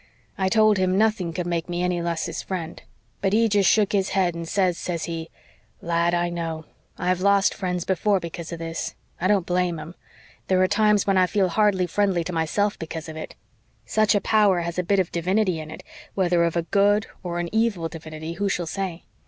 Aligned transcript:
"I 0.35 0.49
told 0.49 0.79
him 0.79 0.97
nothing 0.97 1.31
could 1.31 1.45
make 1.45 1.69
me 1.69 1.83
any 1.83 2.01
less 2.01 2.25
his 2.25 2.41
friend. 2.41 2.81
But 3.21 3.33
he 3.33 3.47
jest 3.47 3.69
shook 3.69 3.91
his 3.91 4.09
head 4.17 4.33
and 4.33 4.47
says, 4.49 4.75
says 4.75 5.03
he: 5.03 5.29
"'Lad, 5.79 6.15
I 6.15 6.27
know. 6.29 6.65
I've 6.97 7.21
lost 7.21 7.53
friends 7.53 7.85
before 7.85 8.19
because 8.19 8.51
of 8.51 8.57
this. 8.57 8.95
I 9.19 9.27
don't 9.27 9.45
blame 9.45 9.75
them. 9.75 9.93
There 10.47 10.59
are 10.63 10.67
times 10.67 11.05
when 11.05 11.19
I 11.19 11.27
feel 11.27 11.49
hardly 11.49 11.85
friendly 11.85 12.23
to 12.23 12.33
myself 12.33 12.79
because 12.79 13.07
of 13.09 13.15
it. 13.15 13.35
Such 13.85 14.15
a 14.15 14.21
power 14.21 14.61
has 14.61 14.79
a 14.79 14.83
bit 14.83 14.97
of 14.97 15.11
divinity 15.11 15.59
in 15.59 15.69
it 15.69 15.83
whether 16.15 16.45
of 16.45 16.55
a 16.55 16.63
good 16.63 17.05
or 17.21 17.37
an 17.37 17.47
evil 17.53 17.87
divinity 17.87 18.33
who 18.33 18.49
shall 18.49 18.65
say? 18.65 19.03